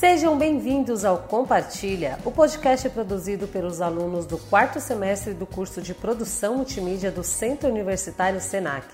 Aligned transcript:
Sejam 0.00 0.38
bem-vindos 0.38 1.04
ao 1.04 1.18
Compartilha, 1.18 2.18
o 2.24 2.30
podcast 2.30 2.88
produzido 2.88 3.46
pelos 3.46 3.82
alunos 3.82 4.24
do 4.24 4.38
quarto 4.38 4.80
semestre 4.80 5.34
do 5.34 5.44
curso 5.44 5.82
de 5.82 5.92
Produção 5.92 6.56
Multimídia 6.56 7.10
do 7.10 7.22
Centro 7.22 7.68
Universitário 7.68 8.40
Senac. 8.40 8.86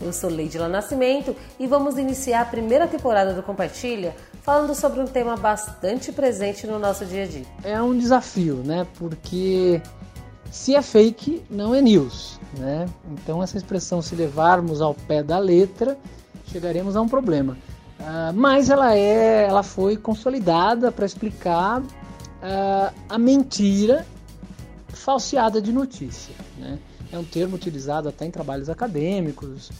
Eu 0.00 0.12
sou 0.12 0.28
Leidila 0.28 0.68
Nascimento 0.68 1.36
e 1.58 1.68
vamos 1.68 1.96
iniciar 1.96 2.40
a 2.42 2.44
primeira 2.44 2.88
temporada 2.88 3.32
do 3.32 3.44
Compartilha 3.44 4.14
falando 4.42 4.74
sobre 4.74 5.00
um 5.00 5.06
tema 5.06 5.36
bastante 5.36 6.10
presente 6.10 6.66
no 6.66 6.80
nosso 6.80 7.06
dia 7.06 7.22
a 7.22 7.26
dia. 7.26 7.46
É 7.62 7.80
um 7.80 7.96
desafio, 7.96 8.56
né? 8.56 8.86
Porque 8.98 9.80
se 10.50 10.74
é 10.74 10.82
fake, 10.82 11.44
não 11.48 11.74
é 11.74 11.80
news, 11.80 12.40
né? 12.58 12.86
Então 13.12 13.40
essa 13.40 13.56
expressão 13.56 14.02
se 14.02 14.16
levarmos 14.16 14.82
ao 14.82 14.94
pé 14.94 15.22
da 15.22 15.38
letra, 15.38 15.96
chegaremos 16.46 16.96
a 16.96 17.00
um 17.00 17.08
problema. 17.08 17.56
Uh, 18.00 18.32
mas 18.34 18.70
ela 18.70 18.96
é, 18.96 19.46
ela 19.46 19.62
foi 19.62 19.94
consolidada 19.94 20.90
para 20.90 21.04
explicar 21.04 21.82
uh, 21.82 22.94
a 23.08 23.18
mentira 23.18 24.06
falseada 24.88 25.60
de 25.60 25.70
notícia. 25.70 26.34
Né? 26.56 26.78
É 27.12 27.18
um 27.18 27.24
termo 27.24 27.56
utilizado 27.56 28.08
até 28.08 28.24
em 28.24 28.30
trabalhos 28.30 28.70
acadêmicos, 28.70 29.70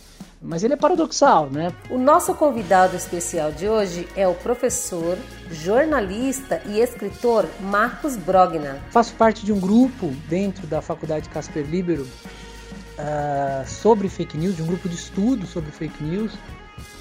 mas 0.42 0.62
ele 0.62 0.74
é 0.74 0.76
paradoxal, 0.76 1.48
né? 1.50 1.72
O 1.90 1.98
nosso 1.98 2.34
convidado 2.34 2.96
especial 2.96 3.52
de 3.52 3.68
hoje 3.68 4.08
é 4.16 4.26
o 4.26 4.34
professor, 4.34 5.16
jornalista 5.50 6.60
e 6.66 6.80
escritor 6.80 7.46
Marcos 7.60 8.16
Brogna. 8.16 8.80
Faço 8.90 9.14
parte 9.14 9.44
de 9.46 9.52
um 9.52 9.60
grupo 9.60 10.08
dentro 10.28 10.66
da 10.66 10.82
Faculdade 10.82 11.28
Casper 11.28 11.64
Libero 11.64 12.02
uh, 12.02 13.66
sobre 13.66 14.08
fake 14.08 14.36
news, 14.36 14.56
de 14.56 14.62
um 14.62 14.66
grupo 14.66 14.88
de 14.88 14.94
estudo 14.94 15.46
sobre 15.46 15.70
fake 15.70 16.02
news 16.02 16.32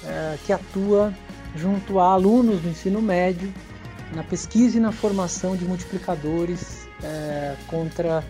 é, 0.06 0.38
que 0.44 0.52
atua 0.52 1.12
junto 1.54 1.98
a 1.98 2.12
alunos 2.12 2.60
do 2.60 2.68
ensino 2.68 3.02
médio 3.02 3.52
na 4.14 4.22
pesquisa 4.22 4.76
e 4.76 4.80
na 4.80 4.92
formação 4.92 5.56
de 5.56 5.64
multiplicadores 5.64 6.86
é, 7.02 7.54
contra 7.66 8.24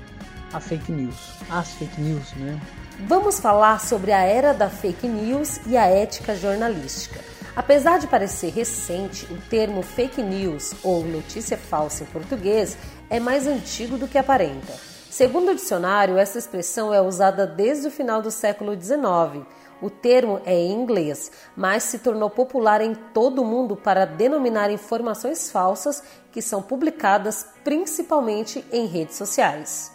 a 0.52 0.60
fake 0.60 0.90
news, 0.90 1.16
as 1.50 1.70
fake 1.72 2.00
news, 2.00 2.32
né? 2.34 2.60
Vamos 3.06 3.40
falar 3.40 3.80
sobre 3.80 4.12
a 4.12 4.20
era 4.20 4.52
da 4.52 4.68
fake 4.68 5.08
news 5.08 5.60
e 5.66 5.76
a 5.76 5.86
ética 5.86 6.34
jornalística. 6.34 7.20
Apesar 7.56 7.98
de 7.98 8.06
parecer 8.06 8.52
recente, 8.52 9.26
o 9.32 9.36
termo 9.48 9.82
fake 9.82 10.22
news 10.22 10.74
ou 10.82 11.04
notícia 11.04 11.56
falsa 11.56 12.04
em 12.04 12.06
português 12.06 12.76
é 13.08 13.18
mais 13.18 13.46
antigo 13.46 13.96
do 13.96 14.06
que 14.06 14.18
aparenta. 14.18 14.72
Segundo 15.10 15.50
o 15.50 15.54
dicionário, 15.54 16.18
essa 16.18 16.38
expressão 16.38 16.92
é 16.94 17.00
usada 17.00 17.46
desde 17.46 17.88
o 17.88 17.90
final 17.90 18.22
do 18.22 18.30
século 18.30 18.80
XIX 18.80 19.46
o 19.82 19.88
termo 19.88 20.40
é 20.44 20.54
em 20.54 20.72
inglês, 20.72 21.30
mas 21.56 21.84
se 21.84 21.98
tornou 21.98 22.28
popular 22.28 22.80
em 22.80 22.94
todo 22.94 23.42
o 23.42 23.44
mundo 23.44 23.76
para 23.76 24.04
denominar 24.04 24.70
informações 24.70 25.50
falsas 25.50 26.02
que 26.30 26.42
são 26.42 26.62
publicadas 26.62 27.46
principalmente 27.64 28.64
em 28.72 28.86
redes 28.86 29.16
sociais. 29.16 29.92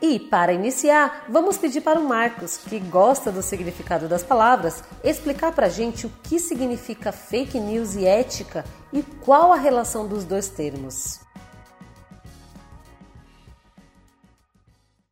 E 0.00 0.20
para 0.20 0.52
iniciar, 0.52 1.24
vamos 1.28 1.58
pedir 1.58 1.80
para 1.80 1.98
o 1.98 2.08
Marcos, 2.08 2.56
que 2.56 2.78
gosta 2.78 3.32
do 3.32 3.42
significado 3.42 4.06
das 4.06 4.22
palavras, 4.22 4.82
explicar 5.02 5.52
para 5.52 5.66
a 5.66 5.70
gente 5.70 6.06
o 6.06 6.12
que 6.22 6.38
significa 6.38 7.10
fake 7.10 7.58
news 7.58 7.96
e 7.96 8.06
ética 8.06 8.64
e 8.92 9.02
qual 9.02 9.52
a 9.52 9.56
relação 9.56 10.06
dos 10.06 10.24
dois 10.24 10.48
termos. 10.48 11.20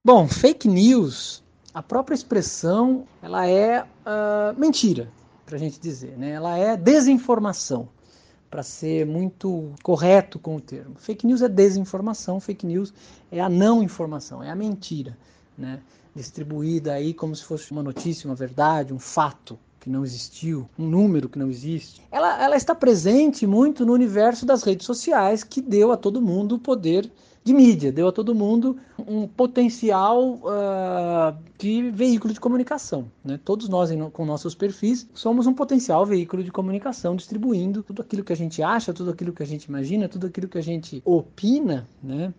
Bom, 0.05 0.29
fake 0.29 0.69
news 0.69 1.43
a 1.77 1.83
própria 1.83 2.15
expressão 2.15 3.07
ela 3.21 3.47
é 3.47 3.83
uh, 3.83 4.59
mentira, 4.59 5.13
para 5.45 5.57
a 5.57 5.59
gente 5.59 5.79
dizer, 5.79 6.17
né? 6.17 6.31
ela 6.31 6.57
é 6.57 6.75
desinformação, 6.75 7.87
para 8.51 8.63
ser 8.63 9.05
muito 9.05 9.75
correto 9.83 10.39
com 10.39 10.57
o 10.57 10.61
termo. 10.61 10.95
Fake 10.97 11.27
news 11.27 11.43
é 11.43 11.51
desinformação, 11.51 12.41
fake 12.41 12.65
news 12.65 12.95
é 13.31 13.43
a 13.43 13.49
não 13.51 13.83
informação, 13.83 14.43
é 14.43 14.51
a 14.51 14.57
mentira, 14.57 15.19
né? 15.57 15.79
distribuída 16.15 16.95
aí 16.95 17.13
como 17.13 17.37
se 17.37 17.45
fosse 17.45 17.71
uma 17.73 17.83
notícia, 17.83 18.27
uma 18.27 18.35
verdade, 18.35 18.95
um 18.95 18.99
fato 18.99 19.59
que 19.79 19.91
não 19.91 20.03
existiu, 20.03 20.67
um 20.79 20.89
número 20.89 21.29
que 21.29 21.39
não 21.39 21.51
existe. 21.51 22.01
Ela, 22.11 22.43
ela 22.43 22.57
está 22.57 22.75
presente 22.75 23.47
muito 23.47 23.85
no 23.85 23.93
universo 23.93 24.47
das 24.47 24.63
redes 24.63 24.87
sociais, 24.87 25.45
que 25.45 25.61
deu 25.61 25.93
a 25.93 25.97
todo 25.99 26.23
mundo 26.23 26.55
o 26.55 26.59
poder 26.59 27.13
de 27.47 27.55
mídia, 27.55 27.93
deu 27.93 28.09
a 28.09 28.13
todo 28.13 28.35
mundo 28.35 28.77
um 28.99 29.29
potencial 29.29 30.21
uh, 30.35 31.39
de 31.57 31.93
veículo 31.93 32.35
de 32.35 32.41
comunicação. 32.41 33.07
Né? 33.25 33.39
Todos 33.45 33.69
nós, 33.69 33.89
com 34.13 34.27
nossos 34.27 34.53
perfis, 34.53 35.09
somos 35.15 35.47
um 35.47 35.55
potencial 35.55 36.05
veículo 36.05 36.43
de 36.43 36.51
comunicação, 36.51 37.15
distribuindo 37.15 37.85
tudo 37.85 38.03
aquilo 38.03 38.25
que 38.25 38.33
a 38.33 38.37
gente 38.37 38.65
acha, 38.65 38.93
tudo 38.93 39.13
aquilo 39.13 39.33
que 39.33 39.45
a 39.45 39.47
gente 39.47 39.67
imagina, 39.67 40.09
tudo 40.09 40.27
aquilo 40.27 40.49
que 40.49 40.59
a 40.59 40.63
gente 40.63 41.01
opina, 41.05 41.87
né? 42.03 42.35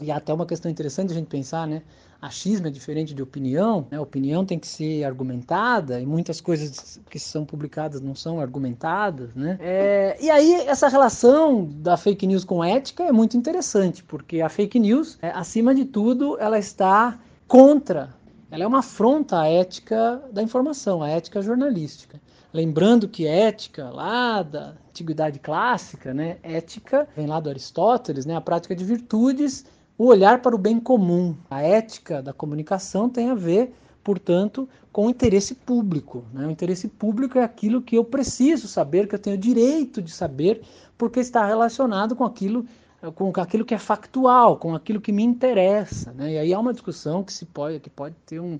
E 0.00 0.12
até 0.12 0.32
uma 0.32 0.46
questão 0.46 0.70
interessante 0.70 1.10
a 1.10 1.14
gente 1.14 1.26
pensar, 1.26 1.66
né? 1.66 1.82
Achismo 2.26 2.66
é 2.66 2.70
diferente 2.70 3.12
de 3.12 3.22
opinião, 3.22 3.86
né? 3.90 4.00
Opinião 4.00 4.46
tem 4.46 4.58
que 4.58 4.66
ser 4.66 5.04
argumentada 5.04 6.00
e 6.00 6.06
muitas 6.06 6.40
coisas 6.40 6.98
que 7.10 7.18
são 7.18 7.44
publicadas 7.44 8.00
não 8.00 8.14
são 8.14 8.40
argumentadas, 8.40 9.34
né? 9.34 9.58
É, 9.60 10.16
e 10.20 10.30
aí 10.30 10.54
essa 10.66 10.88
relação 10.88 11.68
da 11.70 11.98
fake 11.98 12.26
news 12.26 12.42
com 12.42 12.64
ética 12.64 13.04
é 13.04 13.12
muito 13.12 13.36
interessante, 13.36 14.02
porque 14.02 14.40
a 14.40 14.48
fake 14.48 14.78
news, 14.78 15.18
é, 15.20 15.28
acima 15.28 15.74
de 15.74 15.84
tudo, 15.84 16.38
ela 16.40 16.58
está 16.58 17.18
contra, 17.46 18.14
ela 18.50 18.64
é 18.64 18.66
uma 18.66 18.78
afronta 18.78 19.40
à 19.40 19.46
ética 19.46 20.22
da 20.32 20.42
informação, 20.42 21.02
à 21.02 21.10
ética 21.10 21.42
jornalística. 21.42 22.18
Lembrando 22.54 23.06
que 23.06 23.26
ética, 23.26 23.90
lá 23.90 24.42
da 24.42 24.74
antiguidade 24.88 25.40
clássica, 25.40 26.14
né? 26.14 26.38
Ética 26.42 27.06
vem 27.16 27.26
lá 27.26 27.38
do 27.40 27.50
Aristóteles, 27.50 28.24
né? 28.24 28.36
A 28.36 28.40
prática 28.40 28.74
de 28.76 28.84
virtudes 28.84 29.66
o 29.96 30.06
olhar 30.06 30.42
para 30.42 30.54
o 30.54 30.58
bem 30.58 30.80
comum. 30.80 31.36
A 31.50 31.62
ética 31.62 32.22
da 32.22 32.32
comunicação 32.32 33.08
tem 33.08 33.30
a 33.30 33.34
ver, 33.34 33.72
portanto, 34.02 34.68
com 34.92 35.06
o 35.06 35.10
interesse 35.10 35.54
público. 35.54 36.24
Né? 36.32 36.46
O 36.46 36.50
interesse 36.50 36.88
público 36.88 37.38
é 37.38 37.44
aquilo 37.44 37.82
que 37.82 37.96
eu 37.96 38.04
preciso 38.04 38.68
saber, 38.68 39.08
que 39.08 39.14
eu 39.14 39.18
tenho 39.18 39.38
direito 39.38 40.02
de 40.02 40.12
saber, 40.12 40.62
porque 40.98 41.20
está 41.20 41.46
relacionado 41.46 42.14
com 42.14 42.24
aquilo 42.24 42.66
com 43.12 43.30
aquilo 43.38 43.66
que 43.66 43.74
é 43.74 43.78
factual, 43.78 44.56
com 44.56 44.74
aquilo 44.74 44.98
que 44.98 45.12
me 45.12 45.22
interessa. 45.22 46.10
Né? 46.12 46.32
E 46.32 46.38
aí 46.38 46.54
há 46.54 46.58
uma 46.58 46.72
discussão 46.72 47.22
que, 47.22 47.34
se 47.34 47.44
pode, 47.44 47.78
que 47.80 47.90
pode 47.90 48.14
ter 48.24 48.40
um, 48.40 48.58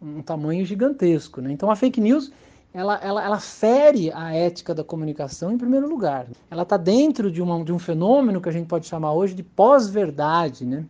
um 0.00 0.22
tamanho 0.22 0.64
gigantesco. 0.64 1.42
Né? 1.42 1.52
Então 1.52 1.70
a 1.70 1.76
fake 1.76 2.00
news 2.00 2.32
ela, 2.74 2.98
ela, 3.00 3.24
ela 3.24 3.38
fere 3.38 4.10
a 4.12 4.34
ética 4.34 4.74
da 4.74 4.82
comunicação 4.82 5.52
em 5.52 5.56
primeiro 5.56 5.88
lugar. 5.88 6.26
Ela 6.50 6.64
está 6.64 6.76
dentro 6.76 7.30
de, 7.30 7.40
uma, 7.40 7.64
de 7.64 7.72
um 7.72 7.78
fenômeno 7.78 8.40
que 8.40 8.48
a 8.48 8.52
gente 8.52 8.66
pode 8.66 8.86
chamar 8.86 9.12
hoje 9.12 9.32
de 9.32 9.44
pós-verdade, 9.44 10.66
né? 10.66 10.84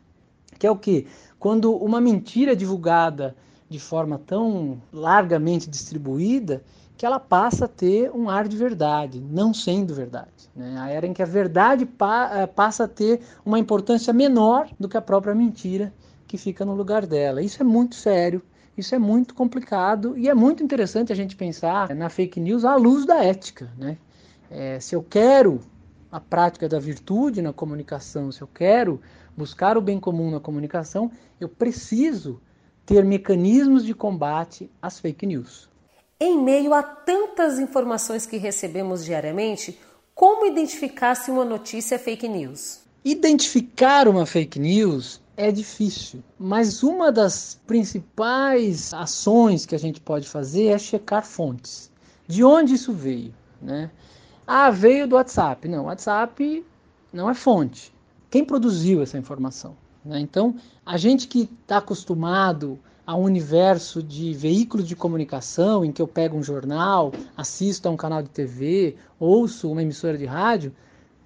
que 0.58 0.66
é 0.66 0.70
o 0.70 0.76
que? 0.76 1.06
Quando 1.38 1.76
uma 1.76 2.00
mentira 2.00 2.52
é 2.52 2.54
divulgada 2.54 3.36
de 3.68 3.78
forma 3.78 4.18
tão 4.18 4.80
largamente 4.90 5.68
distribuída 5.68 6.62
que 6.96 7.04
ela 7.04 7.20
passa 7.20 7.66
a 7.66 7.68
ter 7.68 8.10
um 8.12 8.30
ar 8.30 8.48
de 8.48 8.56
verdade, 8.56 9.20
não 9.20 9.52
sendo 9.52 9.94
verdade. 9.94 10.48
Né? 10.56 10.76
A 10.78 10.88
era 10.88 11.06
em 11.06 11.12
que 11.12 11.22
a 11.22 11.26
verdade 11.26 11.84
pa 11.84 12.30
eh, 12.32 12.46
passa 12.46 12.84
a 12.84 12.88
ter 12.88 13.20
uma 13.44 13.58
importância 13.58 14.12
menor 14.12 14.68
do 14.80 14.88
que 14.88 14.96
a 14.96 15.02
própria 15.02 15.34
mentira 15.34 15.92
que 16.26 16.38
fica 16.38 16.64
no 16.64 16.74
lugar 16.74 17.04
dela. 17.04 17.42
Isso 17.42 17.60
é 17.60 17.64
muito 17.64 17.94
sério, 17.94 18.40
isso 18.76 18.94
é 18.94 18.98
muito 18.98 19.34
complicado 19.34 20.16
e 20.16 20.28
é 20.28 20.34
muito 20.34 20.62
interessante 20.62 21.12
a 21.12 21.16
gente 21.16 21.36
pensar 21.36 21.94
na 21.94 22.08
fake 22.08 22.40
news 22.40 22.64
à 22.64 22.74
luz 22.76 23.06
da 23.06 23.22
ética. 23.22 23.70
Né? 23.78 23.96
É, 24.50 24.80
se 24.80 24.94
eu 24.94 25.02
quero 25.02 25.60
a 26.10 26.20
prática 26.20 26.68
da 26.68 26.78
virtude 26.78 27.42
na 27.42 27.52
comunicação, 27.52 28.30
se 28.30 28.40
eu 28.40 28.46
quero 28.46 29.00
buscar 29.36 29.76
o 29.76 29.80
bem 29.80 29.98
comum 29.98 30.30
na 30.30 30.40
comunicação, 30.40 31.10
eu 31.40 31.48
preciso 31.48 32.40
ter 32.86 33.04
mecanismos 33.04 33.84
de 33.84 33.94
combate 33.94 34.70
às 34.80 35.00
fake 35.00 35.26
news. 35.26 35.68
Em 36.20 36.40
meio 36.40 36.72
a 36.72 36.82
tantas 36.82 37.58
informações 37.58 38.26
que 38.26 38.36
recebemos 38.36 39.04
diariamente, 39.04 39.78
como 40.14 40.46
identificar 40.46 41.14
se 41.14 41.30
uma 41.30 41.44
notícia 41.44 41.96
é 41.96 41.98
fake 41.98 42.28
news? 42.28 42.82
Identificar 43.04 44.06
uma 44.06 44.24
fake 44.24 44.58
news 44.60 45.20
é 45.36 45.50
difícil, 45.50 46.22
mas 46.38 46.82
uma 46.82 47.10
das 47.10 47.60
principais 47.66 48.94
ações 48.94 49.66
que 49.66 49.74
a 49.74 49.78
gente 49.78 50.00
pode 50.00 50.28
fazer 50.28 50.66
é 50.66 50.78
checar 50.78 51.24
fontes. 51.24 51.90
De 52.26 52.44
onde 52.44 52.74
isso 52.74 52.92
veio? 52.92 53.34
Né? 53.60 53.90
Ah, 54.46 54.70
veio 54.70 55.08
do 55.08 55.16
WhatsApp. 55.16 55.68
Não, 55.68 55.86
WhatsApp 55.86 56.64
não 57.12 57.28
é 57.28 57.34
fonte. 57.34 57.92
Quem 58.30 58.44
produziu 58.44 59.02
essa 59.02 59.18
informação? 59.18 59.76
Né? 60.04 60.20
Então, 60.20 60.54
a 60.84 60.96
gente 60.96 61.26
que 61.26 61.50
está 61.62 61.78
acostumado 61.78 62.78
a 63.06 63.14
um 63.14 63.22
universo 63.22 64.02
de 64.02 64.32
veículos 64.32 64.88
de 64.88 64.96
comunicação, 64.96 65.84
em 65.84 65.92
que 65.92 66.00
eu 66.00 66.08
pego 66.08 66.36
um 66.36 66.42
jornal, 66.42 67.12
assisto 67.36 67.88
a 67.88 67.90
um 67.90 67.96
canal 67.96 68.22
de 68.22 68.30
TV, 68.30 68.96
ouço 69.18 69.70
uma 69.70 69.82
emissora 69.82 70.16
de 70.16 70.24
rádio, 70.24 70.74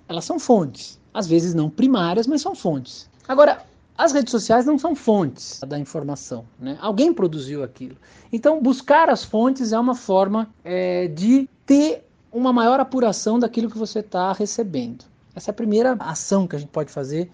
elas 0.09 0.25
são 0.25 0.39
fontes. 0.39 0.99
Às 1.15 1.27
vezes 1.27 1.55
não 1.55 1.71
primárias, 1.71 2.27
mas 2.27 2.43
são 2.43 2.55
fontes. 2.55 3.09
Agora, 3.29 3.65
as 3.99 4.13
redes 4.13 4.31
sociais 4.31 4.65
não 4.65 4.79
são 4.79 4.95
fontes 4.95 5.59
da 5.67 5.77
informação, 5.77 6.45
né? 6.57 6.79
Alguém 6.81 7.13
produziu 7.13 7.65
aquilo. 7.65 7.97
Então, 8.33 8.63
buscar 8.63 9.11
as 9.11 9.25
fontes 9.25 9.73
é 9.73 9.79
uma 9.79 9.97
forma 9.97 10.49
é, 10.65 11.09
de 11.09 11.51
ter 11.67 12.07
uma 12.33 12.53
maior 12.53 12.79
apuração 12.79 13.41
daquilo 13.41 13.69
que 13.69 13.77
você 13.77 13.99
está 13.99 14.33
recebendo. 14.33 15.05
Essa 15.35 15.51
é 15.51 15.53
a 15.53 15.55
primeira 15.55 15.97
ação 15.99 16.47
que 16.47 16.55
a 16.55 16.59
gente 16.61 16.69
pode 16.69 16.93
fazer 16.93 17.29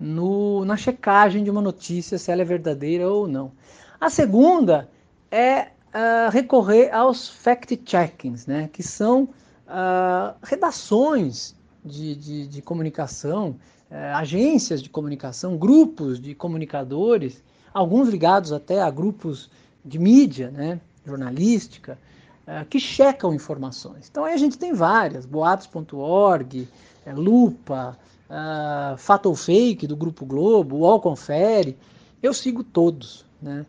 no, 0.00 0.64
na 0.64 0.78
checagem 0.78 1.44
de 1.44 1.50
uma 1.50 1.60
notícia, 1.60 2.16
se 2.16 2.32
ela 2.32 2.40
é 2.40 2.44
verdadeira 2.44 3.10
ou 3.10 3.28
não. 3.28 3.52
A 4.00 4.08
segunda 4.08 4.88
é 5.30 5.62
uh, 5.62 6.30
recorrer 6.30 6.90
aos 6.90 7.28
fact-checkings, 7.28 8.46
né, 8.46 8.70
que 8.72 8.82
são 8.82 9.24
uh, 9.24 10.34
redações 10.42 11.54
de, 11.84 12.14
de, 12.14 12.46
de 12.46 12.62
comunicação, 12.62 13.56
uh, 13.90 14.16
agências 14.16 14.82
de 14.82 14.88
comunicação, 14.88 15.56
grupos 15.56 16.20
de 16.20 16.34
comunicadores, 16.34 17.42
alguns 17.72 18.08
ligados 18.08 18.52
até 18.52 18.80
a 18.80 18.90
grupos 18.90 19.50
de 19.84 19.98
mídia, 19.98 20.50
né, 20.50 20.80
jornalística, 21.06 21.98
uh, 22.46 22.64
que 22.66 22.78
checam 22.78 23.34
informações. 23.34 24.08
Então 24.10 24.24
aí 24.24 24.34
a 24.34 24.38
gente 24.38 24.58
tem 24.58 24.72
várias, 24.72 25.24
boatos.org, 25.26 26.68
é, 27.04 27.12
Lupa, 27.12 27.96
Fato 28.98 29.30
ou 29.30 29.34
Fake 29.34 29.86
do 29.86 29.96
Grupo 29.96 30.26
Globo, 30.26 30.76
UOL 30.76 31.00
Confere, 31.00 31.78
eu 32.22 32.34
sigo 32.34 32.62
todos. 32.62 33.24
Né? 33.40 33.64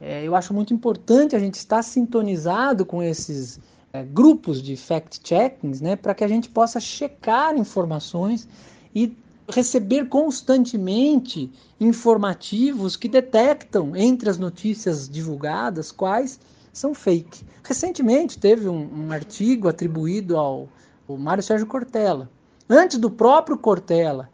É, 0.00 0.24
eu 0.24 0.34
acho 0.34 0.54
muito 0.54 0.72
importante 0.72 1.34
a 1.34 1.38
gente 1.38 1.54
estar 1.54 1.82
sintonizado 1.82 2.86
com 2.86 3.02
esses 3.02 3.60
é, 3.92 4.04
grupos 4.04 4.62
de 4.62 4.76
fact-checkings, 4.76 5.80
né, 5.80 5.96
para 5.96 6.14
que 6.14 6.22
a 6.22 6.28
gente 6.28 6.48
possa 6.48 6.78
checar 6.78 7.56
informações 7.56 8.48
e 8.94 9.16
receber 9.48 10.08
constantemente 10.08 11.50
informativos 11.80 12.96
que 12.96 13.08
detectam 13.08 13.96
entre 13.96 14.28
as 14.28 14.38
notícias 14.38 15.08
divulgadas 15.08 15.90
quais 15.90 16.38
são 16.72 16.94
fake. 16.94 17.44
Recentemente 17.62 18.38
teve 18.38 18.68
um, 18.68 19.06
um 19.06 19.12
artigo 19.12 19.68
atribuído 19.68 20.36
ao, 20.36 20.68
ao 21.08 21.16
Mário 21.16 21.42
Sérgio 21.42 21.66
Cortella, 21.66 22.30
Antes 22.70 22.98
do 22.98 23.10
próprio 23.10 23.56
Cortella 23.56 24.28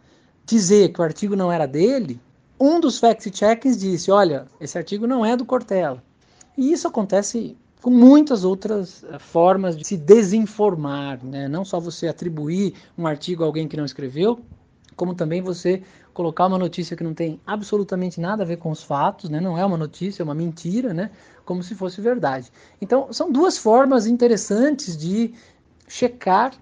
dizer 0.45 0.93
que 0.93 1.01
o 1.01 1.05
artigo 1.05 1.37
não 1.37 1.53
era 1.53 1.67
dele, 1.67 2.21
um 2.59 2.81
dos 2.81 2.99
fact-checkings 2.99 3.79
disse: 3.79 4.11
olha, 4.11 4.47
esse 4.61 4.77
artigo 4.77 5.07
não 5.07 5.25
é 5.25 5.37
do 5.37 5.45
Cortella. 5.45 6.03
E 6.59 6.73
isso 6.73 6.89
acontece 6.89 7.57
com 7.81 7.91
muitas 7.91 8.45
outras 8.45 9.05
eh, 9.05 9.19
formas 9.21 9.77
de 9.77 9.87
se 9.87 9.97
desinformar, 9.97 11.25
né? 11.25 11.47
não 11.49 11.65
só 11.65 11.79
você 11.79 12.09
atribuir 12.09 12.75
um 12.99 13.07
artigo 13.07 13.45
a 13.45 13.47
alguém 13.47 13.69
que 13.69 13.77
não 13.77 13.85
escreveu, 13.85 14.41
como 14.97 15.15
também 15.15 15.41
você 15.41 15.83
colocar 16.13 16.47
uma 16.47 16.59
notícia 16.59 16.97
que 16.97 17.05
não 17.05 17.15
tem 17.15 17.41
absolutamente 17.47 18.21
nada 18.21 18.43
a 18.43 18.47
ver 18.47 18.59
com 18.59 18.71
os 18.71 18.83
fatos, 18.83 19.29
né? 19.29 19.41
não 19.41 19.59
é 19.59 19.65
uma 19.65 19.77
notícia, 19.77 20.23
é 20.23 20.25
uma 20.25 20.35
mentira, 20.35 20.95
né? 20.95 21.11
como 21.45 21.63
se 21.63 21.75
fosse 21.75 22.01
verdade. 22.01 22.51
Então, 22.81 23.13
são 23.13 23.31
duas 23.31 23.59
formas 23.59 24.07
interessantes 24.07 24.97
de 24.97 25.35
checar 25.89 26.53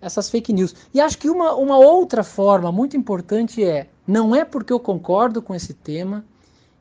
essas 0.00 0.28
fake 0.30 0.52
news. 0.52 0.74
E 0.92 1.00
acho 1.00 1.18
que 1.18 1.30
uma, 1.30 1.54
uma 1.54 1.78
outra 1.78 2.22
forma 2.22 2.70
muito 2.70 2.96
importante 2.96 3.64
é: 3.64 3.88
não 4.06 4.34
é 4.34 4.44
porque 4.44 4.72
eu 4.72 4.80
concordo 4.80 5.42
com 5.42 5.54
esse 5.54 5.74
tema 5.74 6.24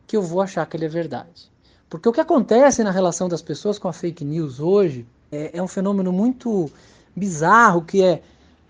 que 0.05 0.15
eu 0.15 0.21
vou 0.21 0.41
achar 0.41 0.65
que 0.65 0.77
ele 0.77 0.85
é 0.85 0.89
verdade. 0.89 1.51
Porque 1.89 2.07
o 2.07 2.11
que 2.11 2.21
acontece 2.21 2.83
na 2.83 2.91
relação 2.91 3.29
das 3.29 3.41
pessoas 3.41 3.79
com 3.79 3.87
a 3.87 3.93
fake 3.93 4.23
news 4.25 4.59
hoje 4.59 5.05
é, 5.31 5.57
é 5.57 5.63
um 5.63 5.67
fenômeno 5.67 6.11
muito 6.11 6.69
bizarro 7.15 7.81
que 7.81 8.03
é 8.03 8.21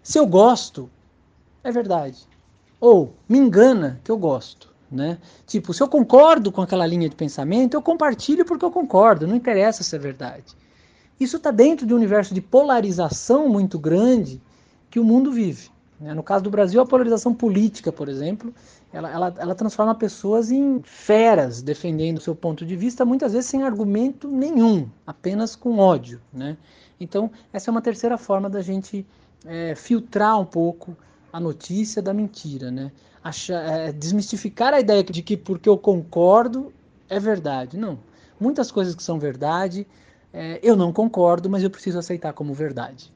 se 0.02 0.18
eu 0.18 0.26
gosto, 0.26 0.90
é 1.68 1.72
verdade. 1.72 2.26
Ou 2.80 3.14
me 3.28 3.38
engana 3.38 4.00
que 4.04 4.12
eu 4.12 4.18
gosto. 4.18 4.74
Né? 4.90 5.18
Tipo, 5.46 5.74
se 5.74 5.84
eu 5.84 5.88
concordo 5.90 6.50
com 6.50 6.62
aquela 6.62 6.88
linha 6.88 7.10
de 7.10 7.16
pensamento, 7.16 7.74
eu 7.74 7.82
compartilho 7.82 8.46
porque 8.46 8.64
eu 8.64 8.72
concordo, 8.72 9.28
não 9.28 9.36
interessa 9.36 9.84
se 9.84 9.94
é 9.94 10.00
verdade. 10.00 10.56
Isso 11.20 11.36
está 11.36 11.52
dentro 11.52 11.86
de 11.86 11.94
um 11.94 11.98
universo 11.98 12.34
de 12.34 12.40
polarização 12.40 13.50
muito 13.50 13.78
grande 13.78 14.42
que 14.90 14.98
o 14.98 15.04
mundo 15.04 15.30
vive. 15.30 15.70
Né? 16.00 16.14
No 16.14 16.24
caso 16.24 16.44
do 16.44 16.50
Brasil, 16.50 16.80
a 16.80 16.86
polarização 16.86 17.34
política, 17.34 17.92
por 17.92 18.08
exemplo, 18.08 18.54
ela, 18.94 19.12
ela, 19.12 19.34
ela 19.38 19.56
transforma 19.56 19.94
pessoas 19.94 20.52
em 20.52 20.80
feras 20.84 21.62
defendendo 21.62 22.20
o 22.20 22.22
seu 22.22 22.34
ponto 22.36 22.66
de 22.66 22.76
vista, 22.78 23.04
muitas 23.04 23.34
vezes 23.34 23.50
sem 23.50 23.64
argumento 23.64 24.30
nenhum, 24.30 24.88
apenas 25.06 25.54
com 25.54 25.80
ódio. 25.80 26.22
Né? 26.32 26.56
Então, 26.98 27.30
essa 27.52 27.70
é 27.70 27.72
uma 27.72 27.82
terceira 27.82 28.18
forma 28.18 28.50
da 28.50 28.62
gente 28.62 29.06
é, 29.46 29.76
filtrar 29.76 30.40
um 30.40 30.46
pouco 30.46 30.96
a 31.32 31.40
notícia 31.40 32.02
da 32.02 32.14
mentira. 32.14 32.72
Né? 32.72 32.92
Achar, 33.24 33.62
é, 33.62 33.92
desmistificar 33.92 34.74
a 34.74 34.80
ideia 34.80 35.04
de 35.04 35.22
que 35.22 35.38
porque 35.38 35.70
eu 35.70 35.78
concordo 35.78 36.74
é 37.10 37.20
verdade. 37.20 37.78
Não. 37.78 38.00
Muitas 38.40 38.72
coisas 38.72 38.96
que 38.96 39.04
são 39.04 39.20
verdade 39.20 39.88
é, 40.34 40.60
eu 40.62 40.76
não 40.76 40.92
concordo, 40.94 41.50
mas 41.50 41.64
eu 41.64 41.70
preciso 41.70 41.98
aceitar 41.98 42.34
como 42.34 42.54
verdade. 42.54 43.12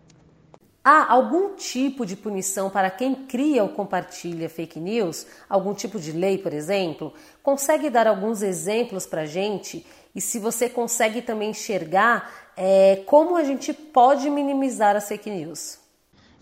Há 0.83 1.13
algum 1.13 1.53
tipo 1.55 2.07
de 2.07 2.15
punição 2.15 2.67
para 2.67 2.89
quem 2.89 3.13
cria 3.13 3.61
ou 3.61 3.69
compartilha 3.69 4.49
fake 4.49 4.79
news? 4.79 5.27
Algum 5.47 5.75
tipo 5.75 5.99
de 5.99 6.11
lei, 6.11 6.39
por 6.39 6.51
exemplo? 6.53 7.13
Consegue 7.43 7.87
dar 7.87 8.07
alguns 8.07 8.41
exemplos 8.41 9.05
para 9.05 9.27
gente? 9.27 9.85
E 10.15 10.19
se 10.19 10.39
você 10.39 10.67
consegue 10.67 11.21
também 11.21 11.51
enxergar 11.51 12.51
é, 12.57 13.03
como 13.05 13.35
a 13.35 13.43
gente 13.43 13.71
pode 13.73 14.27
minimizar 14.31 14.95
as 14.95 15.07
fake 15.07 15.29
news? 15.29 15.80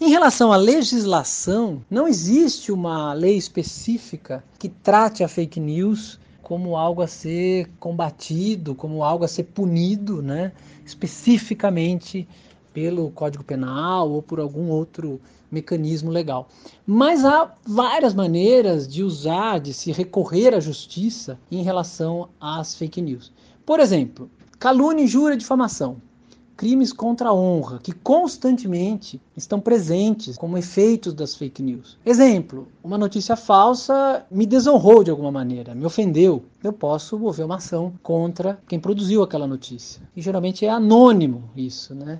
Em 0.01 0.10
relação 0.10 0.54
à 0.54 0.56
legislação, 0.56 1.84
não 1.90 2.07
existe 2.07 2.72
uma 2.72 3.12
lei 3.12 3.36
específica 3.36 4.42
que 4.57 4.69
trate 4.69 5.25
a 5.25 5.28
fake 5.28 5.60
news 5.60 6.18
como 6.42 6.78
algo 6.78 7.01
a 7.01 7.07
ser 7.07 7.69
combatido, 7.81 8.74
como 8.74 9.04
algo 9.04 9.25
a 9.25 9.28
ser 9.28 9.44
punido, 9.44 10.22
né, 10.22 10.54
especificamente 10.86 12.25
pelo 12.74 13.12
Código 13.12 13.44
Penal 13.44 14.10
ou 14.10 14.22
por 14.22 14.40
algum 14.40 14.69
outro 14.69 15.19
mecanismo 15.51 16.10
legal. 16.10 16.48
Mas 16.88 17.25
há 17.25 17.54
várias 17.68 18.13
maneiras 18.13 18.88
de 18.88 19.04
usar, 19.04 19.60
de 19.60 19.74
se 19.74 19.92
recorrer 19.92 20.54
à 20.54 20.62
justiça 20.62 21.38
em 21.51 21.62
relação 21.62 22.30
às 22.40 22.74
fake 22.74 23.01
news. 23.01 23.34
Por 23.66 23.81
exemplo, 23.81 24.31
calúnia, 24.57 25.04
injúria 25.04 25.36
difamação 25.36 25.98
crimes 26.60 26.92
contra 26.92 27.30
a 27.30 27.34
honra, 27.34 27.80
que 27.82 27.94
constantemente 27.94 29.22
estão 29.34 29.62
presentes 29.62 30.36
como 30.38 30.58
efeitos 30.58 31.14
das 31.14 31.34
fake 31.34 31.64
news. 31.64 31.98
Exemplo: 32.06 32.68
uma 32.84 32.98
notícia 32.98 33.38
falsa 33.38 34.26
me 34.30 34.46
desonrou 34.46 35.02
de 35.02 35.10
alguma 35.10 35.32
maneira, 35.32 35.74
me 35.74 35.86
ofendeu. 35.86 36.44
Eu 36.62 36.74
posso 36.74 37.18
mover 37.18 37.46
uma 37.46 37.56
ação 37.56 37.94
contra 38.04 38.60
quem 38.68 38.78
produziu 38.78 39.24
aquela 39.24 39.48
notícia. 39.48 40.02
E 40.14 40.22
geralmente 40.22 40.66
é 40.66 40.70
anônimo 40.70 41.50
isso, 41.56 41.96
né? 41.96 42.20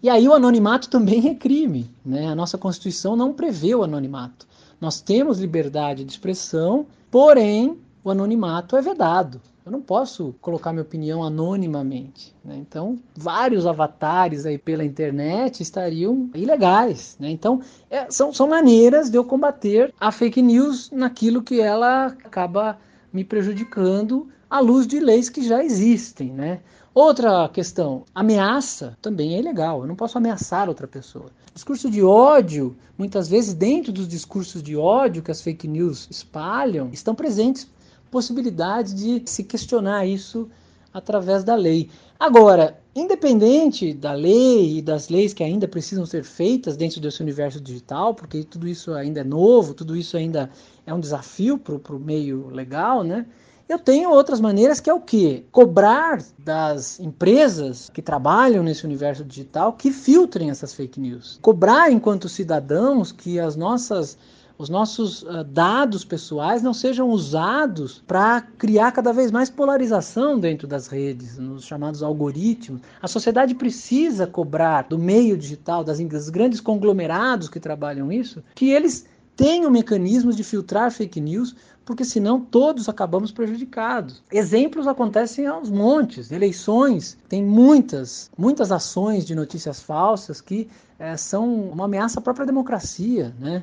E 0.00 0.08
aí 0.08 0.28
o 0.28 0.34
anonimato 0.34 0.88
também 0.88 1.28
é 1.28 1.34
crime, 1.34 1.90
né? 2.06 2.28
A 2.28 2.34
nossa 2.36 2.56
Constituição 2.56 3.16
não 3.16 3.32
prevê 3.32 3.74
o 3.74 3.82
anonimato. 3.82 4.46
Nós 4.80 5.00
temos 5.00 5.40
liberdade 5.40 6.04
de 6.04 6.12
expressão, 6.12 6.86
porém 7.10 7.76
o 8.04 8.10
anonimato 8.10 8.76
é 8.76 8.80
vedado. 8.80 9.40
Eu 9.70 9.74
não 9.74 9.82
posso 9.82 10.34
colocar 10.40 10.72
minha 10.72 10.82
opinião 10.82 11.22
anonimamente. 11.22 12.34
Né? 12.44 12.56
Então, 12.56 12.98
vários 13.14 13.68
avatares 13.68 14.44
aí 14.44 14.58
pela 14.58 14.84
internet 14.84 15.62
estariam 15.62 16.28
ilegais. 16.34 17.16
Né? 17.20 17.30
Então, 17.30 17.62
é, 17.88 18.10
são, 18.10 18.34
são 18.34 18.48
maneiras 18.48 19.08
de 19.08 19.16
eu 19.16 19.24
combater 19.24 19.94
a 20.00 20.10
fake 20.10 20.42
news 20.42 20.90
naquilo 20.90 21.40
que 21.40 21.60
ela 21.60 22.06
acaba 22.06 22.78
me 23.12 23.22
prejudicando 23.22 24.28
à 24.50 24.58
luz 24.58 24.88
de 24.88 24.98
leis 24.98 25.30
que 25.30 25.40
já 25.40 25.62
existem. 25.62 26.32
Né? 26.32 26.58
Outra 26.92 27.48
questão, 27.48 28.02
ameaça 28.12 28.98
também 29.00 29.36
é 29.36 29.38
ilegal. 29.38 29.82
Eu 29.82 29.86
não 29.86 29.94
posso 29.94 30.18
ameaçar 30.18 30.68
outra 30.68 30.88
pessoa. 30.88 31.26
Discurso 31.54 31.88
de 31.88 32.02
ódio, 32.02 32.76
muitas 32.98 33.28
vezes 33.28 33.54
dentro 33.54 33.92
dos 33.92 34.08
discursos 34.08 34.64
de 34.64 34.76
ódio 34.76 35.22
que 35.22 35.30
as 35.30 35.40
fake 35.40 35.68
news 35.68 36.08
espalham, 36.10 36.88
estão 36.92 37.14
presentes 37.14 37.70
possibilidade 38.10 38.94
de 38.94 39.22
se 39.30 39.44
questionar 39.44 40.06
isso 40.06 40.48
através 40.92 41.44
da 41.44 41.54
lei. 41.54 41.88
Agora, 42.18 42.78
independente 42.94 43.94
da 43.94 44.12
lei 44.12 44.78
e 44.78 44.82
das 44.82 45.08
leis 45.08 45.32
que 45.32 45.44
ainda 45.44 45.68
precisam 45.68 46.04
ser 46.04 46.24
feitas 46.24 46.76
dentro 46.76 47.00
desse 47.00 47.22
universo 47.22 47.60
digital, 47.60 48.14
porque 48.14 48.42
tudo 48.42 48.66
isso 48.66 48.92
ainda 48.92 49.20
é 49.20 49.24
novo, 49.24 49.72
tudo 49.72 49.96
isso 49.96 50.16
ainda 50.16 50.50
é 50.84 50.92
um 50.92 51.00
desafio 51.00 51.56
para 51.56 51.94
o 51.94 52.00
meio 52.00 52.48
legal, 52.48 53.04
né? 53.04 53.26
Eu 53.68 53.78
tenho 53.78 54.10
outras 54.10 54.40
maneiras 54.40 54.80
que 54.80 54.90
é 54.90 54.92
o 54.92 55.00
que? 55.00 55.46
Cobrar 55.52 56.20
das 56.36 56.98
empresas 56.98 57.88
que 57.94 58.02
trabalham 58.02 58.64
nesse 58.64 58.84
universo 58.84 59.24
digital 59.24 59.74
que 59.74 59.92
filtrem 59.92 60.50
essas 60.50 60.74
fake 60.74 60.98
news. 60.98 61.38
Cobrar 61.40 61.88
enquanto 61.92 62.28
cidadãos 62.28 63.12
que 63.12 63.38
as 63.38 63.54
nossas 63.54 64.18
os 64.60 64.68
nossos 64.68 65.22
uh, 65.22 65.42
dados 65.42 66.04
pessoais 66.04 66.62
não 66.62 66.74
sejam 66.74 67.08
usados 67.08 68.04
para 68.06 68.42
criar 68.42 68.92
cada 68.92 69.10
vez 69.10 69.30
mais 69.30 69.48
polarização 69.48 70.38
dentro 70.38 70.68
das 70.68 70.86
redes, 70.86 71.38
nos 71.38 71.64
chamados 71.64 72.02
algoritmos. 72.02 72.82
A 73.00 73.08
sociedade 73.08 73.54
precisa 73.54 74.26
cobrar 74.26 74.82
do 74.82 74.98
meio 74.98 75.34
digital, 75.34 75.82
das, 75.82 75.98
dos 75.98 76.28
grandes 76.28 76.60
conglomerados 76.60 77.48
que 77.48 77.58
trabalham 77.58 78.12
isso, 78.12 78.44
que 78.54 78.68
eles 78.68 79.06
tenham 79.34 79.70
mecanismos 79.70 80.36
de 80.36 80.44
filtrar 80.44 80.92
fake 80.92 81.22
news, 81.22 81.56
porque 81.82 82.04
senão 82.04 82.38
todos 82.38 82.86
acabamos 82.86 83.32
prejudicados. 83.32 84.22
Exemplos 84.30 84.86
acontecem 84.86 85.46
aos 85.46 85.70
montes, 85.70 86.30
eleições, 86.30 87.16
tem 87.30 87.42
muitas, 87.42 88.30
muitas 88.36 88.70
ações 88.70 89.24
de 89.24 89.34
notícias 89.34 89.80
falsas 89.80 90.42
que 90.42 90.68
é, 90.98 91.16
são 91.16 91.50
uma 91.70 91.86
ameaça 91.86 92.20
à 92.20 92.22
própria 92.22 92.44
democracia, 92.44 93.34
né? 93.40 93.62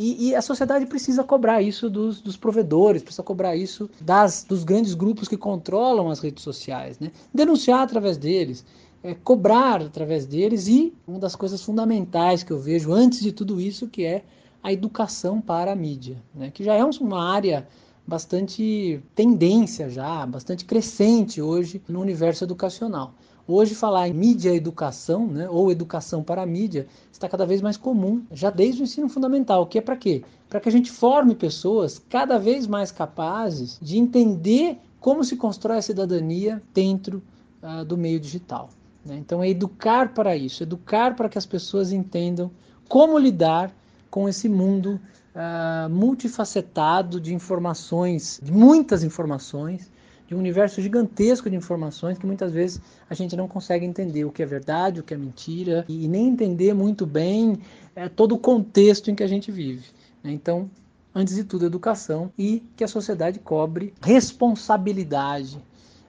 E, 0.00 0.28
e, 0.28 0.34
a 0.36 0.40
sociedade 0.40 0.86
precisa 0.86 1.24
cobrar 1.24 1.60
isso 1.60 1.90
dos, 1.90 2.20
dos, 2.20 2.36
provedores, 2.36 3.02
precisa 3.02 3.24
cobrar 3.24 3.56
isso 3.56 3.90
das, 4.00 4.44
dos 4.44 4.62
grandes 4.62 4.94
grupos 4.94 5.26
que 5.26 5.36
controlam 5.36 6.08
as 6.08 6.20
redes 6.20 6.44
sociais, 6.44 7.00
né? 7.00 7.10
denunciar 7.34 7.80
através 7.80 8.16
deles, 8.16 8.64
é, 9.02 9.12
cobrar 9.12 9.82
através 9.82 10.24
deles 10.24 10.68
e 10.68 10.94
uma 11.04 11.18
das 11.18 11.34
coisas 11.34 11.60
fundamentais 11.60 12.44
que 12.44 12.52
eu 12.52 12.60
vejo 12.60 12.92
antes 12.92 13.18
de 13.18 13.32
tudo 13.32 13.60
isso 13.60 13.88
que 13.88 14.04
é 14.04 14.22
a 14.62 14.72
educação 14.72 15.40
para 15.40 15.72
a 15.72 15.76
mídia, 15.76 16.22
né? 16.32 16.52
que 16.52 16.62
já 16.62 16.74
é 16.74 16.84
uma 16.84 17.28
área 17.28 17.66
bastante 18.06 19.02
tendência 19.16 19.90
já, 19.90 20.24
bastante 20.24 20.64
crescente 20.64 21.42
hoje 21.42 21.82
no 21.88 22.00
universo 22.00 22.44
educacional. 22.44 23.14
Hoje 23.50 23.74
falar 23.74 24.06
em 24.06 24.12
mídia 24.12 24.54
educação, 24.54 25.26
né, 25.26 25.48
ou 25.48 25.72
educação 25.72 26.22
para 26.22 26.42
a 26.42 26.46
mídia, 26.46 26.86
está 27.10 27.26
cada 27.26 27.46
vez 27.46 27.62
mais 27.62 27.78
comum, 27.78 28.22
já 28.30 28.50
desde 28.50 28.82
o 28.82 28.84
ensino 28.84 29.08
fundamental, 29.08 29.66
que 29.66 29.78
é 29.78 29.80
para 29.80 29.96
quê? 29.96 30.22
Para 30.50 30.60
que 30.60 30.68
a 30.68 30.72
gente 30.72 30.92
forme 30.92 31.34
pessoas 31.34 31.98
cada 32.10 32.38
vez 32.38 32.66
mais 32.66 32.92
capazes 32.92 33.78
de 33.80 33.96
entender 33.96 34.78
como 35.00 35.24
se 35.24 35.34
constrói 35.34 35.78
a 35.78 35.82
cidadania 35.82 36.62
dentro 36.74 37.22
uh, 37.62 37.86
do 37.86 37.96
meio 37.96 38.20
digital. 38.20 38.68
Né? 39.02 39.16
Então 39.16 39.42
é 39.42 39.48
educar 39.48 40.12
para 40.12 40.36
isso, 40.36 40.62
educar 40.62 41.16
para 41.16 41.30
que 41.30 41.38
as 41.38 41.46
pessoas 41.46 41.90
entendam 41.90 42.50
como 42.86 43.18
lidar 43.18 43.72
com 44.10 44.28
esse 44.28 44.46
mundo 44.46 45.00
uh, 45.34 45.88
multifacetado 45.88 47.18
de 47.18 47.32
informações, 47.32 48.38
de 48.42 48.52
muitas 48.52 49.02
informações, 49.02 49.90
de 50.28 50.34
um 50.34 50.38
universo 50.38 50.82
gigantesco 50.82 51.48
de 51.48 51.56
informações 51.56 52.18
que 52.18 52.26
muitas 52.26 52.52
vezes 52.52 52.82
a 53.08 53.14
gente 53.14 53.34
não 53.34 53.48
consegue 53.48 53.86
entender 53.86 54.26
o 54.26 54.30
que 54.30 54.42
é 54.42 54.46
verdade, 54.46 55.00
o 55.00 55.02
que 55.02 55.14
é 55.14 55.16
mentira 55.16 55.86
e 55.88 56.06
nem 56.06 56.28
entender 56.28 56.74
muito 56.74 57.06
bem 57.06 57.58
é, 57.96 58.10
todo 58.10 58.34
o 58.34 58.38
contexto 58.38 59.10
em 59.10 59.14
que 59.14 59.22
a 59.22 59.26
gente 59.26 59.50
vive. 59.50 59.86
Né? 60.22 60.30
Então, 60.30 60.70
antes 61.14 61.34
de 61.34 61.44
tudo, 61.44 61.64
educação 61.64 62.30
e 62.38 62.62
que 62.76 62.84
a 62.84 62.88
sociedade 62.88 63.38
cobre 63.38 63.94
responsabilidade 64.02 65.58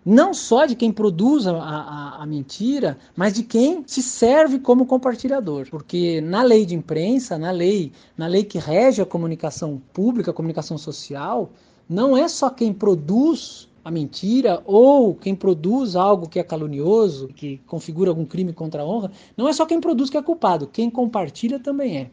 não 0.05 0.33
só 0.33 0.65
de 0.65 0.75
quem 0.75 0.91
produz 0.91 1.45
a, 1.45 1.55
a, 1.55 2.23
a, 2.23 2.25
mentira, 2.25 2.97
mas 3.15 3.33
de 3.33 3.43
quem 3.43 3.83
se 3.85 4.01
serve 4.01 4.57
como 4.57 4.85
compartilhador. 4.85 5.67
Porque 5.69 6.19
na 6.21 6.41
lei 6.41 6.65
de 6.65 6.73
imprensa, 6.73 7.37
na 7.37 7.51
lei, 7.51 7.91
na 8.17 8.25
lei 8.25 8.43
que 8.43 8.57
rege 8.57 9.01
a 9.01 9.05
comunicação 9.05 9.79
pública, 9.93 10.31
a 10.31 10.33
comunicação 10.33 10.77
social, 10.77 11.51
não 11.87 12.17
é 12.17 12.27
só 12.27 12.49
quem 12.49 12.73
produz 12.73 13.68
a 13.83 13.91
mentira 13.91 14.61
ou 14.65 15.15
quem 15.15 15.35
produz 15.35 15.95
algo 15.95 16.27
que 16.27 16.39
é 16.39 16.43
calunioso, 16.43 17.27
que 17.27 17.57
configura 17.67 18.09
algum 18.09 18.25
crime 18.25 18.53
contra 18.53 18.81
a 18.81 18.85
honra, 18.85 19.11
não 19.35 19.47
é 19.47 19.53
só 19.53 19.65
quem 19.65 19.79
produz 19.79 20.09
que 20.09 20.17
é 20.17 20.21
culpado, 20.21 20.67
quem 20.67 20.89
compartilha 20.89 21.59
também 21.59 21.97
é. 21.97 22.09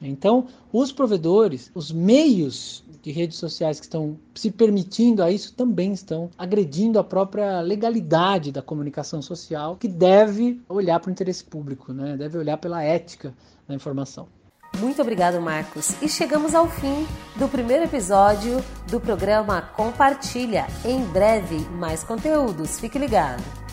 Então, 0.00 0.46
os 0.72 0.92
provedores, 0.92 1.72
os 1.74 1.90
meios 1.90 2.84
de 3.02 3.10
redes 3.10 3.36
sociais 3.38 3.80
que 3.80 3.86
estão 3.86 4.16
se 4.34 4.50
permitindo 4.50 5.22
a 5.22 5.30
isso 5.30 5.54
também 5.54 5.92
estão 5.92 6.30
agredindo 6.36 6.98
a 6.98 7.04
própria 7.04 7.60
legalidade 7.60 8.52
da 8.52 8.62
comunicação 8.62 9.22
social, 9.22 9.76
que 9.76 9.88
deve 9.88 10.60
olhar 10.68 11.00
para 11.00 11.08
o 11.08 11.12
interesse 11.12 11.44
público, 11.44 11.92
né? 11.92 12.16
deve 12.16 12.38
olhar 12.38 12.58
pela 12.58 12.82
ética 12.82 13.34
da 13.66 13.74
informação. 13.74 14.28
Muito 14.78 15.02
obrigado, 15.02 15.40
Marcos. 15.40 16.00
E 16.00 16.08
chegamos 16.08 16.54
ao 16.54 16.68
fim 16.68 17.06
do 17.36 17.48
primeiro 17.48 17.84
episódio 17.84 18.64
do 18.86 19.00
programa 19.00 19.60
Compartilha. 19.60 20.66
Em 20.84 21.02
breve, 21.04 21.58
mais 21.70 22.04
conteúdos. 22.04 22.78
Fique 22.78 22.98
ligado. 22.98 23.67